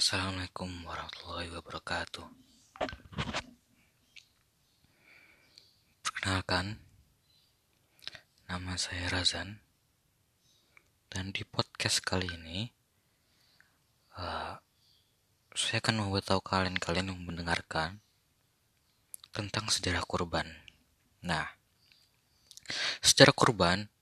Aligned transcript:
Assalamualaikum 0.00 0.88
warahmatullahi 0.88 1.52
wabarakatuh. 1.60 2.24
Perkenalkan, 6.00 6.80
nama 8.48 8.80
saya 8.80 9.12
Razan, 9.12 9.60
dan 11.12 11.36
di 11.36 11.44
podcast 11.44 12.00
kali 12.00 12.32
ini 12.32 12.72
uh, 14.16 14.56
saya 15.52 15.84
akan 15.84 16.08
memberitahu 16.08 16.40
kalian-kalian 16.48 17.12
yang 17.12 17.20
mendengarkan 17.20 18.00
tentang 19.36 19.68
sejarah 19.68 20.08
kurban. 20.08 20.48
Nah, 21.20 21.60
sejarah 23.04 23.36
kurban 23.36 23.92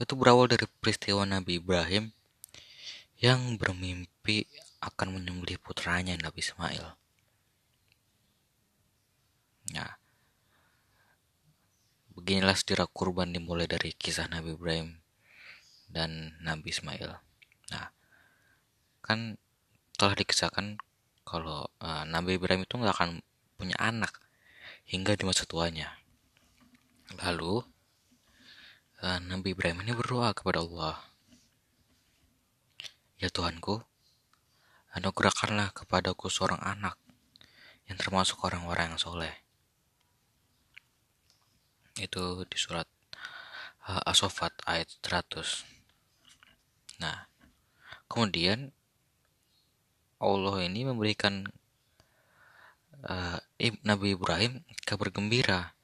itu 0.00 0.16
berawal 0.16 0.48
dari 0.48 0.64
peristiwa 0.80 1.28
Nabi 1.28 1.60
Ibrahim 1.60 2.16
yang 3.20 3.60
bermimpi 3.60 4.48
akan 4.78 5.18
menyembelih 5.18 5.58
putranya 5.58 6.14
Nabi 6.18 6.38
Ismail. 6.38 6.94
Nah, 9.74 9.92
beginilah 12.14 12.54
sejarah 12.54 12.88
kurban 12.88 13.34
dimulai 13.34 13.66
dari 13.66 13.92
kisah 13.92 14.30
Nabi 14.30 14.54
Ibrahim 14.54 15.02
dan 15.90 16.38
Nabi 16.40 16.70
Ismail. 16.70 17.18
Nah, 17.74 17.86
kan 19.02 19.36
telah 19.98 20.14
dikisahkan 20.14 20.78
kalau 21.26 21.66
uh, 21.82 22.04
Nabi 22.06 22.38
Ibrahim 22.38 22.64
itu 22.64 22.78
nggak 22.78 22.94
akan 22.94 23.10
punya 23.58 23.76
anak 23.82 24.14
hingga 24.88 25.18
di 25.18 25.26
masa 25.26 25.44
tuanya. 25.44 25.98
Lalu 27.18 27.60
uh, 29.02 29.18
Nabi 29.26 29.52
Ibrahim 29.52 29.82
ini 29.82 29.92
berdoa 29.92 30.32
kepada 30.32 30.62
Allah, 30.62 30.96
Ya 33.18 33.26
Tuhanku, 33.26 33.82
anugerahkanlah 34.96 35.76
kepadaku 35.76 36.32
seorang 36.32 36.60
anak 36.64 36.96
yang 37.88 37.96
termasuk 38.00 38.40
orang-orang 38.44 38.94
yang 38.94 39.00
soleh. 39.00 39.34
Itu 41.98 42.44
di 42.48 42.56
surat 42.56 42.88
uh, 43.88 44.00
As-Sofat 44.08 44.54
ayat 44.64 44.88
100. 45.04 47.02
Nah, 47.04 47.28
kemudian 48.08 48.72
Allah 50.20 50.56
ini 50.64 50.84
memberikan 50.88 51.48
uh, 53.04 53.38
Nabi 53.84 54.14
Ibrahim 54.16 54.64
kabar 54.84 55.12
gembira 55.12 55.76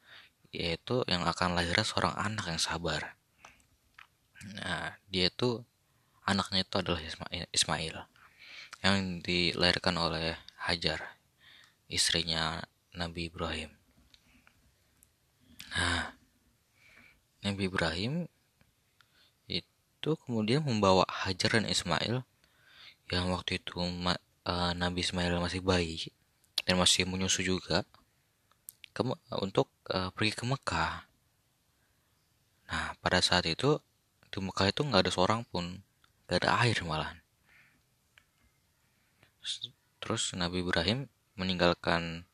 yaitu 0.54 1.02
yang 1.10 1.26
akan 1.26 1.58
lahir 1.58 1.74
seorang 1.82 2.14
anak 2.14 2.46
yang 2.46 2.62
sabar. 2.62 3.18
Nah, 4.54 4.94
dia 5.10 5.26
itu 5.32 5.66
anaknya 6.22 6.62
itu 6.62 6.76
adalah 6.78 7.00
Ismail 7.50 8.13
yang 8.84 9.24
dilahirkan 9.24 9.96
oleh 9.96 10.36
Hajar, 10.60 11.16
istrinya 11.88 12.60
Nabi 12.92 13.32
Ibrahim. 13.32 13.72
Nah, 15.72 16.12
Nabi 17.40 17.64
Ibrahim 17.64 18.28
itu 19.48 20.10
kemudian 20.28 20.60
membawa 20.68 21.08
Hajar 21.08 21.56
dan 21.56 21.64
Ismail 21.64 22.28
yang 23.08 23.32
waktu 23.32 23.56
itu 23.56 23.72
uh, 23.80 24.72
Nabi 24.76 25.00
Ismail 25.00 25.40
masih 25.40 25.64
bayi 25.64 26.12
dan 26.68 26.76
masih 26.76 27.08
menyusu 27.08 27.40
juga 27.40 27.88
untuk 29.32 29.72
uh, 29.88 30.12
pergi 30.12 30.36
ke 30.36 30.44
Mekah. 30.44 31.08
Nah, 32.68 32.92
pada 33.00 33.24
saat 33.24 33.48
itu 33.48 33.80
di 34.28 34.44
Mekah 34.44 34.68
itu 34.68 34.84
nggak 34.84 35.08
ada 35.08 35.12
seorang 35.12 35.40
pun, 35.48 35.80
nggak 36.28 36.44
ada 36.44 36.50
air 36.60 36.76
malahan 36.84 37.23
terus 40.00 40.32
Nabi 40.36 40.64
Ibrahim 40.64 41.08
meninggalkan 41.36 42.24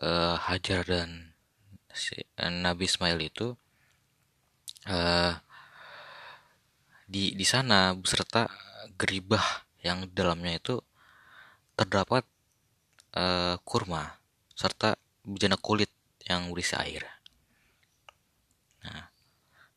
uh, 0.00 0.36
Hajar 0.36 0.84
dan 0.84 1.32
si, 1.92 2.16
uh, 2.38 2.52
Nabi 2.52 2.88
Ismail 2.88 3.18
itu 3.20 3.56
uh, 4.88 5.32
di 7.08 7.36
di 7.36 7.44
sana 7.44 7.92
beserta 7.96 8.48
geribah 8.96 9.44
yang 9.82 10.08
dalamnya 10.12 10.56
itu 10.56 10.80
terdapat 11.76 12.24
uh, 13.16 13.58
kurma 13.66 14.20
serta 14.52 14.94
bejana 15.26 15.58
kulit 15.58 15.90
yang 16.28 16.54
berisi 16.54 16.78
air. 16.78 17.02
Nah, 18.86 19.10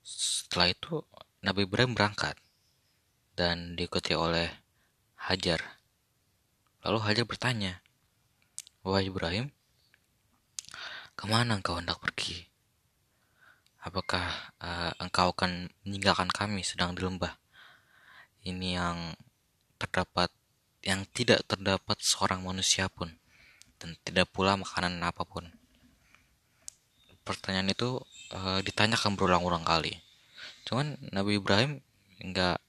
setelah 0.06 0.70
itu 0.70 1.02
Nabi 1.42 1.66
Ibrahim 1.66 1.98
berangkat 1.98 2.38
dan 3.34 3.74
diikuti 3.74 4.14
oleh 4.14 4.50
Hajar 5.26 5.76
Lalu 6.86 7.02
Hajar 7.02 7.26
bertanya, 7.26 7.82
Wahai 8.86 9.10
Ibrahim, 9.10 9.50
ke 11.18 11.26
mana 11.26 11.58
engkau 11.58 11.82
hendak 11.82 11.98
pergi? 11.98 12.46
Apakah 13.82 14.54
uh, 14.62 14.94
engkau 15.02 15.34
akan 15.34 15.74
meninggalkan 15.82 16.30
kami 16.30 16.62
sedang 16.62 16.94
di 16.94 17.02
lembah? 17.02 17.42
Ini 18.46 18.78
yang 18.78 19.18
terdapat, 19.82 20.30
yang 20.86 21.10
tidak 21.10 21.42
terdapat 21.50 21.98
seorang 22.06 22.46
manusia 22.46 22.86
pun, 22.86 23.18
dan 23.82 23.98
tidak 24.06 24.30
pula 24.30 24.54
makanan 24.54 25.02
apa 25.02 25.26
pun. 25.26 25.50
Pertanyaan 27.26 27.74
itu 27.74 27.98
uh, 28.30 28.62
ditanyakan 28.62 29.18
berulang-ulang 29.18 29.66
kali. 29.66 30.06
Cuman 30.70 31.02
Nabi 31.10 31.42
Ibrahim 31.42 31.82
enggak 32.22 32.62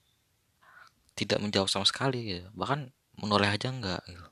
tidak 1.13 1.37
menjawab 1.45 1.69
sama 1.69 1.85
sekali 1.85 2.33
gitu. 2.33 2.49
Bahkan 2.57 2.96
menoleh 3.17 3.49
aja 3.49 3.73
enggak 3.73 4.01
gitu. 4.09 4.27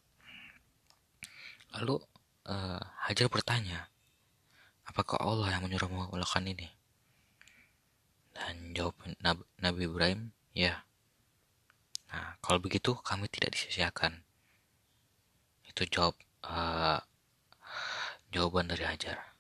lalu 1.75 1.95
uh, 2.47 2.81
Hajar 3.09 3.29
bertanya 3.33 3.89
apakah 4.95 5.19
Allah 5.21 5.51
yang 5.51 5.67
menyuruh 5.67 5.91
melakukan 5.91 6.47
ini? 6.47 6.71
Dan 8.35 8.75
jawab 8.75 8.95
Nabi, 9.59 9.83
Ibrahim 9.87 10.31
ya. 10.55 10.87
Nah 12.11 12.39
kalau 12.39 12.63
begitu 12.63 12.95
kami 13.03 13.27
tidak 13.31 13.59
disia-siakan. 13.59 14.23
Itu 15.67 15.87
jawab 15.91 16.15
uh, 16.47 17.03
jawaban 18.31 18.71
dari 18.71 18.87
Hajar. 18.87 19.35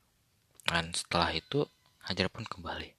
Dan 0.66 0.90
setelah 0.90 1.30
itu 1.34 1.66
Hajar 2.04 2.26
pun 2.30 2.46
kembali. 2.46 2.90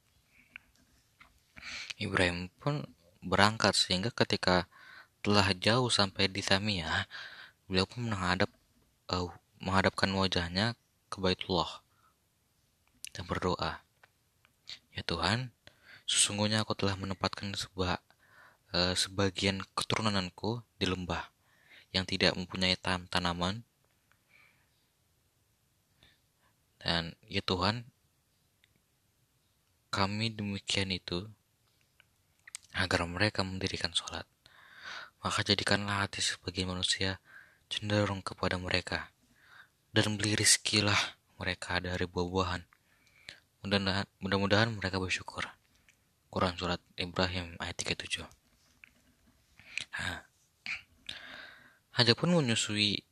Ibrahim 1.99 2.51
pun 2.59 2.83
berangkat 3.23 3.73
sehingga 3.75 4.11
ketika 4.11 4.67
setelah 5.25 5.57
jauh 5.57 5.89
sampai 5.89 6.29
di 6.29 6.45
Samia, 6.45 7.09
beliau 7.65 7.89
pun 7.89 8.05
menghadap 8.05 8.45
uh, 9.09 9.33
menghadapkan 9.57 10.05
wajahnya 10.13 10.77
ke 11.09 11.17
Baitullah 11.17 11.81
dan 13.09 13.25
berdoa, 13.25 13.81
"Ya 14.93 15.01
Tuhan, 15.01 15.49
sesungguhnya 16.05 16.61
aku 16.61 16.77
telah 16.77 16.93
menempatkan 16.93 17.57
sebuah 17.57 17.97
uh, 18.69 18.93
sebagian 18.93 19.65
keturunanku 19.73 20.61
di 20.77 20.85
lembah 20.85 21.33
yang 21.89 22.05
tidak 22.05 22.37
mempunyai 22.37 22.77
tan 22.77 23.09
tanaman. 23.09 23.65
Dan 26.77 27.17
ya 27.25 27.41
Tuhan, 27.41 27.81
kami 29.89 30.37
demikian 30.37 30.93
itu 30.93 31.25
agar 32.77 33.09
mereka 33.09 33.41
mendirikan 33.41 33.89
sholat 33.89 34.29
maka 35.25 35.41
jadikanlah 35.41 36.05
hati 36.05 36.21
sebagai 36.21 36.69
manusia 36.69 37.17
cenderung 37.65 38.21
kepada 38.21 38.61
mereka, 38.61 39.09
dan 39.89 40.21
beli 40.21 40.37
rizkilah 40.37 41.17
mereka 41.41 41.81
dari 41.81 42.05
buah-buahan. 42.05 42.61
Mudah-mudahan 44.21 44.69
mereka 44.69 45.01
bersyukur. 45.01 45.49
Quran 46.35 46.51
Surat 46.59 46.83
Ibrahim 46.99 47.55
ayat 47.63 47.79
37 47.79 48.27
nah, 49.95 50.19
Haja 51.95 52.11
pun 52.11 52.35
menyusui 52.35 53.07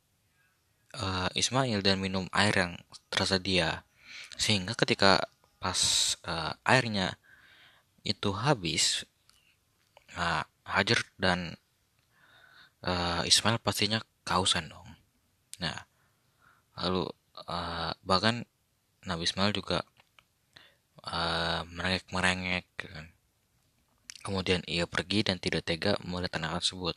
uh, 0.92 1.32
Ismail 1.32 1.80
dan 1.80 2.04
minum 2.04 2.28
air 2.36 2.52
yang 2.52 2.76
tersedia 3.08 3.88
sehingga 4.36 4.76
ketika 4.76 5.24
pas 5.56 6.12
uh, 6.28 6.52
airnya 6.68 7.16
itu 8.04 8.36
habis 8.36 9.08
uh, 10.20 10.44
Hajar 10.68 11.00
dan 11.16 11.56
uh, 12.84 13.22
Ismail 13.24 13.58
pastinya 13.58 13.98
kausan 14.22 14.68
dong. 14.68 14.88
Nah, 15.58 15.88
lalu 16.78 17.08
uh, 17.48 17.92
bahkan 18.04 18.44
Nabi 19.04 19.24
Ismail 19.24 19.52
juga 19.56 19.82
uh, 21.04 21.64
merengek-merengek 21.68 22.68
kan. 22.78 23.06
Kemudian 24.24 24.64
ia 24.64 24.88
pergi 24.88 25.20
dan 25.20 25.36
tidak 25.36 25.68
tega 25.68 26.00
melihat 26.00 26.40
anak 26.40 26.64
tersebut. 26.64 26.96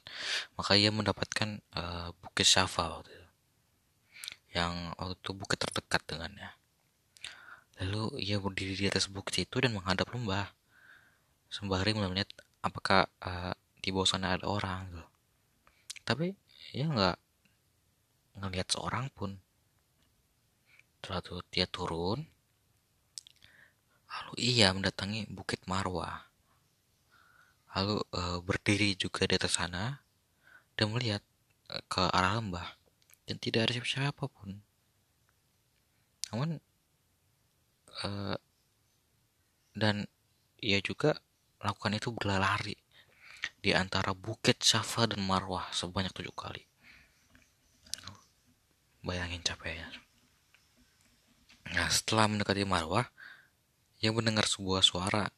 Maka 0.56 0.80
ia 0.80 0.96
mendapatkan 0.96 1.60
uh, 1.76 2.16
bukit 2.24 2.48
Syafa 2.48 2.88
waktu 2.88 3.12
itu. 3.12 3.28
Yang 4.56 4.96
waktu 4.96 5.16
itu 5.20 5.32
bukit 5.36 5.60
terdekat 5.60 6.02
dengannya. 6.08 6.56
Lalu 7.84 8.24
ia 8.24 8.40
berdiri 8.40 8.80
di 8.80 8.88
atas 8.88 9.12
bukit 9.12 9.44
itu 9.44 9.60
dan 9.60 9.76
menghadap 9.76 10.08
lembah. 10.08 10.56
Sembari 11.52 11.92
melihat 11.92 12.32
apakah 12.64 13.12
uh, 13.20 13.52
di 13.84 13.92
bawah 13.92 14.08
sana 14.08 14.40
ada 14.40 14.48
orang. 14.48 14.88
Gitu 14.88 15.17
tapi 16.08 16.32
ya 16.72 16.88
nggak 16.88 17.18
ngelihat 18.40 18.68
seorang 18.72 19.12
pun. 19.12 19.36
Itu 21.04 21.44
dia 21.52 21.68
turun. 21.68 22.24
Lalu 24.08 24.34
ia 24.40 24.72
mendatangi 24.72 25.28
bukit 25.28 25.68
Marwah 25.68 26.28
lalu 27.78 28.02
e, 28.10 28.22
berdiri 28.42 28.98
juga 28.98 29.30
di 29.30 29.38
atas 29.38 29.54
sana 29.62 30.02
dan 30.74 30.90
melihat 30.90 31.22
e, 31.70 31.78
ke 31.86 32.02
arah 32.10 32.42
lembah. 32.42 32.66
Dan 33.30 33.38
tidak 33.38 33.70
ada 33.70 33.72
siapa-siapa 33.78 34.26
pun. 34.26 34.58
Namun 36.34 36.58
e, 38.02 38.10
dan 39.78 40.10
ia 40.58 40.82
juga 40.82 41.22
melakukan 41.62 41.94
itu 42.02 42.10
berlari 42.10 42.78
di 43.62 43.74
antara 43.74 44.14
bukit 44.14 44.62
Safa 44.62 45.10
dan 45.10 45.26
Marwah 45.26 45.68
sebanyak 45.74 46.14
tujuh 46.14 46.34
kali 46.34 46.68
Bayangin 49.08 49.40
capeknya. 49.40 49.88
Nah, 51.72 51.88
setelah 51.88 52.28
mendekati 52.28 52.68
Marwah, 52.68 53.08
ia 54.04 54.12
mendengar 54.12 54.44
sebuah 54.44 54.84
suara. 54.84 55.32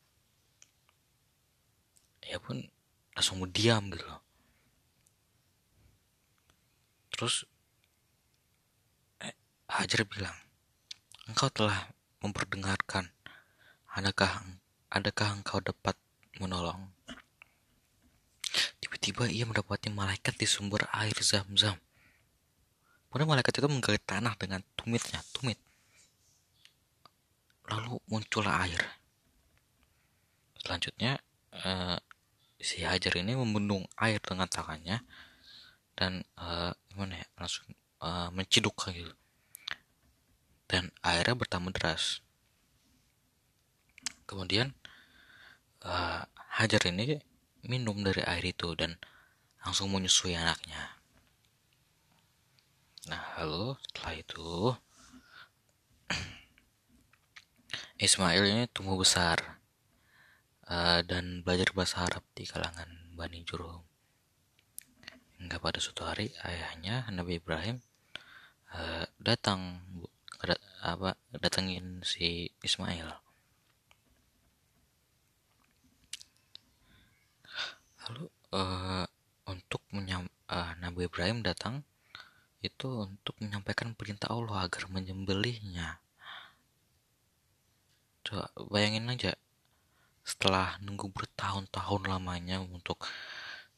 Ia 2.25 2.41
pun 2.41 2.65
langsung 3.13 3.45
diam 3.53 3.93
gitu 3.93 4.01
loh. 4.09 4.25
Terus 7.13 7.45
eh, 9.21 9.37
Hajar 9.69 10.01
bilang, 10.09 10.33
engkau 11.29 11.53
telah 11.53 11.93
memperdengarkan. 12.25 13.13
Adakah 13.93 14.49
adakah 14.89 15.29
engkau 15.37 15.61
dapat 15.61 15.93
menolong? 16.41 16.89
Tiba-tiba 18.89 19.29
ia 19.29 19.45
mendapati 19.45 19.93
malaikat 19.93 20.33
di 20.33 20.49
sumber 20.49 20.89
air 20.89 21.13
zam-zam. 21.21 21.77
Kemudian 23.05 23.29
malaikat 23.29 23.61
itu 23.61 23.69
menggali 23.69 24.01
tanah 24.01 24.33
dengan 24.33 24.65
tumitnya, 24.73 25.21
tumit. 25.29 25.61
Lalu 27.69 28.01
muncullah 28.09 28.65
air. 28.65 28.81
Selanjutnya 30.57 31.21
uh, 31.53 32.01
si 32.57 32.81
Hajar 32.81 33.13
ini 33.21 33.37
membendung 33.37 33.85
air 33.93 34.17
dengan 34.25 34.49
tangannya 34.49 35.05
dan 35.93 36.25
uh, 36.41 36.73
gimana 36.89 37.21
ya 37.21 37.27
langsung 37.37 37.69
uh, 38.01 38.33
menciduk 38.33 38.73
gitu. 38.89 39.13
Dan 40.65 40.89
airnya 41.05 41.37
bertambah 41.37 41.77
deras. 41.77 42.25
Kemudian 44.25 44.73
uh, 45.85 46.25
Hajar 46.57 46.89
ini 46.89 47.21
minum 47.65 47.99
dari 47.99 48.23
air 48.23 48.43
itu 48.45 48.75
dan 48.77 48.95
langsung 49.63 49.91
menyusui 49.91 50.35
anaknya. 50.35 50.99
Nah, 53.09 53.23
lalu 53.41 53.75
setelah 53.89 54.13
itu 54.15 54.49
Ismail 58.05 58.43
ini 58.45 58.63
tumbuh 58.71 58.95
besar 58.95 59.59
uh, 60.69 61.01
dan 61.03 61.41
belajar 61.41 61.73
bahasa 61.75 62.05
Arab 62.05 62.23
di 62.37 62.45
kalangan 62.47 62.87
Bani 63.17 63.43
Jurhum. 63.43 63.83
Hingga 65.39 65.57
pada 65.59 65.79
suatu 65.79 66.03
hari 66.03 66.35
ayahnya 66.43 67.07
Nabi 67.11 67.39
Ibrahim 67.39 67.79
uh, 68.75 69.07
datang 69.19 69.83
apa 70.79 71.19
datengin 71.35 71.99
si 72.07 72.55
Ismail. 72.63 73.28
Lalu 78.09 78.25
uh, 78.57 79.05
untuk 79.45 79.85
menyam, 79.93 80.25
uh, 80.49 80.73
Nabi 80.81 81.05
Ibrahim 81.05 81.45
datang 81.45 81.85
itu 82.59 83.05
untuk 83.05 83.37
menyampaikan 83.39 83.93
perintah 83.93 84.33
Allah 84.33 84.65
agar 84.65 84.89
menyembelihnya. 84.89 86.01
Coba 88.25 88.51
bayangin 88.67 89.07
aja, 89.13 89.31
setelah 90.25 90.75
nunggu 90.83 91.07
bertahun-tahun 91.13 92.09
lamanya 92.09 92.59
untuk 92.59 93.05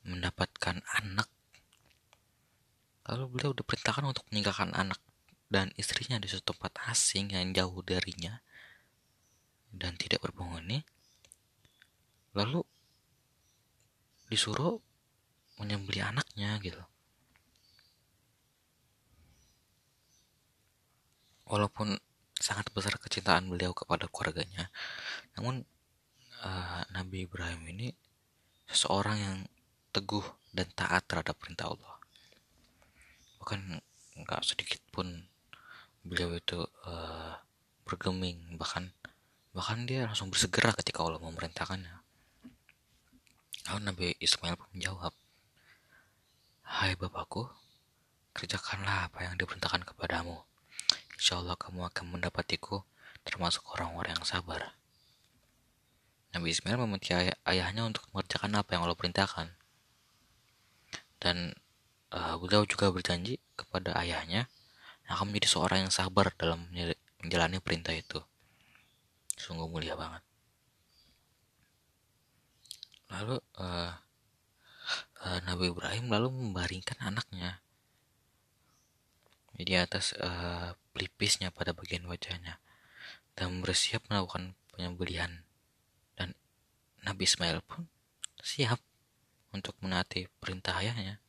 mendapatkan 0.01 0.81
anak, 0.97 1.29
lalu 3.05 3.23
beliau 3.37 3.53
diperintahkan 3.53 4.01
untuk 4.01 4.25
meninggalkan 4.33 4.73
anak 4.73 4.97
dan 5.51 5.69
istrinya 5.77 6.17
di 6.17 6.25
suatu 6.25 6.55
tempat 6.55 6.73
asing 6.89 7.35
yang 7.35 7.53
jauh 7.53 7.85
darinya 7.85 8.41
dan 9.69 9.93
tidak 9.93 10.25
berpenghuni, 10.25 10.81
lalu 12.33 12.65
disuruh 14.31 14.79
menyembelih 15.59 16.07
anaknya 16.07 16.55
gitu. 16.63 16.81
walaupun 21.51 21.99
sangat 22.39 22.71
besar 22.71 22.95
kecintaan 22.95 23.51
beliau 23.51 23.75
kepada 23.75 24.07
keluarganya 24.07 24.71
namun 25.35 25.67
uh, 26.41 26.81
Nabi 26.95 27.27
Ibrahim 27.27 27.67
ini 27.67 27.91
seseorang 28.71 29.17
yang 29.19 29.37
teguh 29.91 30.23
dan 30.55 30.71
taat 30.71 31.03
terhadap 31.11 31.35
perintah 31.35 31.75
Allah 31.75 31.99
bahkan 33.43 33.83
nggak 34.15 34.41
sedikit 34.47 34.79
pun 34.95 35.27
beliau 36.07 36.31
itu 36.33 36.63
uh, 36.87 37.35
bergeming 37.83 38.55
bahkan 38.55 38.95
bahkan 39.51 39.83
dia 39.83 40.07
langsung 40.07 40.31
bersegera 40.31 40.71
ketika 40.71 41.03
Allah 41.03 41.19
memerintahkannya 41.19 42.00
lalu 43.71 43.87
Nabi 43.87 44.07
Ismail 44.19 44.59
pun 44.59 44.67
menjawab 44.75 45.15
Hai 46.67 46.99
Bapakku 46.99 47.47
kerjakanlah 48.35 49.07
apa 49.07 49.23
yang 49.23 49.39
diperintahkan 49.39 49.87
kepadamu 49.87 50.43
insya 51.15 51.39
Allah 51.39 51.55
kamu 51.55 51.87
akan 51.87 52.19
mendapatiku 52.19 52.83
termasuk 53.23 53.63
orang-orang 53.71 54.17
yang 54.17 54.27
sabar. 54.27 54.75
Nabi 56.35 56.51
Ismail 56.51 56.83
meminta 56.83 57.15
ay 57.15 57.31
ayahnya 57.47 57.87
untuk 57.87 58.03
mengerjakan 58.11 58.59
apa 58.59 58.75
yang 58.75 58.83
Allah 58.83 58.97
perintahkan. 58.97 59.53
Dan 61.21 61.53
uh, 62.09 62.35
beliau 62.41 62.65
juga 62.65 62.89
berjanji 62.89 63.37
kepada 63.53 63.93
ayahnya 64.01 64.49
akan 65.07 65.31
menjadi 65.31 65.47
seorang 65.47 65.85
yang 65.87 65.93
sabar 65.93 66.33
dalam 66.35 66.67
menjalani 67.21 67.61
perintah 67.61 67.93
itu. 67.93 68.19
Sungguh 69.37 69.67
mulia 69.67 69.93
banget. 69.93 70.23
Lalu 73.11 73.37
uh, 73.59 73.93
uh, 75.21 75.39
Nabi 75.43 75.69
Ibrahim 75.69 76.07
lalu 76.07 76.31
membaringkan 76.31 76.97
anaknya 77.03 77.59
di 79.61 79.77
atas 79.77 80.17
uh, 80.17 80.73
pelipisnya 80.95 81.53
pada 81.53 81.75
bagian 81.75 82.07
wajahnya 82.09 82.57
dan 83.37 83.61
bersiap 83.61 84.01
melakukan 84.09 84.57
penyembelihan 84.73 85.45
dan 86.17 86.33
Nabi 87.05 87.29
Ismail 87.29 87.61
pun 87.61 87.85
siap 88.41 88.81
untuk 89.53 89.77
menaati 89.83 90.31
perintah 90.41 90.81
ayahnya. 90.81 91.21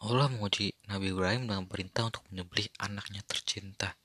Allah 0.00 0.28
menguji 0.30 0.76
Nabi 0.86 1.10
Ibrahim 1.10 1.50
dengan 1.50 1.66
perintah 1.66 2.08
untuk 2.08 2.22
menyembelih 2.30 2.68
anaknya 2.78 3.24
tercinta 3.26 3.96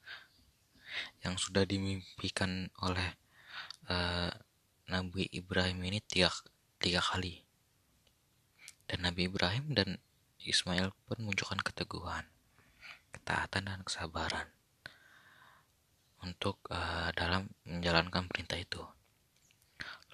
yang 1.22 1.38
sudah 1.38 1.64
dimimpikan 1.68 2.72
oleh 2.82 3.22
uh, 3.92 4.32
Nabi 4.88 5.28
Ibrahim 5.36 5.84
ini 5.84 6.00
tiga, 6.00 6.32
tiga 6.80 7.04
kali. 7.04 7.44
Dan 8.88 9.04
Nabi 9.04 9.28
Ibrahim 9.28 9.76
dan 9.76 10.00
Ismail 10.40 10.96
pun 11.08 11.18
menunjukkan 11.20 11.60
keteguhan, 11.60 12.26
ketaatan 13.12 13.68
dan 13.68 13.80
kesabaran 13.84 14.48
untuk 16.24 16.64
uh, 16.72 17.12
dalam 17.14 17.52
menjalankan 17.68 18.32
perintah 18.32 18.58
itu. 18.58 18.82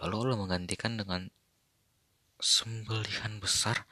Lalu 0.02 0.16
Allah 0.30 0.38
menggantikan 0.38 0.98
dengan 0.98 1.30
sembelihan 2.38 3.42
besar 3.42 3.90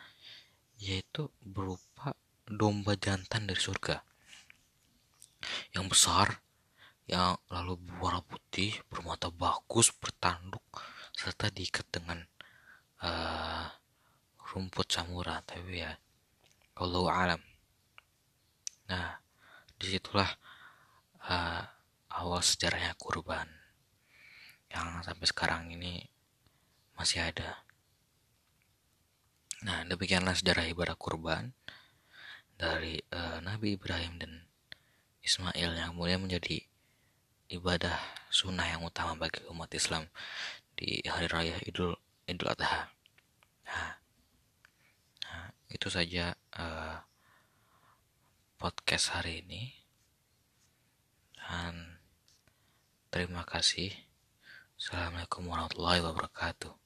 yaitu 0.78 1.34
berupa 1.42 2.14
domba 2.46 2.94
jantan 2.94 3.50
dari 3.50 3.58
surga 3.58 4.06
yang 5.74 5.90
besar 5.90 6.45
yang 7.06 7.38
lalu 7.54 7.78
berwarna 7.86 8.26
putih 8.26 8.74
bermata 8.90 9.30
bagus 9.30 9.94
bertanduk 9.94 10.66
serta 11.14 11.54
diikat 11.54 11.86
dengan 11.94 12.26
uh, 13.06 13.70
rumput 14.52 14.90
samura 14.90 15.42
tapi 15.46 15.86
ya 15.86 15.94
Allah 16.76 17.06
alam. 17.14 17.42
Nah, 18.90 19.22
di 19.78 19.86
situlah 19.96 20.28
uh, 21.30 21.64
awal 22.12 22.42
sejarahnya 22.42 22.98
kurban 22.98 23.48
yang 24.74 25.00
sampai 25.06 25.28
sekarang 25.30 25.72
ini 25.72 26.04
masih 26.98 27.22
ada. 27.22 27.64
Nah, 29.64 29.88
demikianlah 29.88 30.36
sejarah 30.36 30.68
ibadah 30.68 30.98
kurban 31.00 31.56
dari 32.60 33.00
uh, 33.14 33.40
Nabi 33.40 33.80
Ibrahim 33.80 34.20
dan 34.20 34.32
Ismail 35.24 35.76
yang 35.76 35.96
kemudian 35.96 36.22
menjadi 36.22 36.64
ibadah 37.50 37.96
sunnah 38.34 38.66
yang 38.66 38.82
utama 38.82 39.14
bagi 39.16 39.46
umat 39.54 39.70
Islam 39.74 40.10
di 40.74 41.00
hari 41.06 41.28
raya 41.30 41.56
Idul 41.64 41.94
Idul 42.26 42.50
Adha. 42.50 42.90
Nah, 43.66 43.92
nah 45.26 45.48
itu 45.70 45.88
saja 45.88 46.34
uh, 46.58 47.06
podcast 48.58 49.14
hari 49.14 49.46
ini 49.46 49.74
dan 51.38 52.02
terima 53.14 53.46
kasih. 53.46 53.94
Assalamualaikum 54.76 55.48
warahmatullahi 55.48 56.02
wabarakatuh. 56.04 56.85